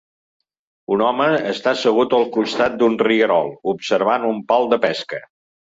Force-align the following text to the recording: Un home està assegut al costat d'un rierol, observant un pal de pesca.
Un 0.95 1.03
home 1.07 1.27
està 1.51 1.75
assegut 1.77 2.17
al 2.19 2.27
costat 2.39 2.81
d'un 2.81 2.99
rierol, 3.09 3.55
observant 3.77 4.31
un 4.35 4.45
pal 4.53 4.71
de 4.75 4.85
pesca. 4.89 5.27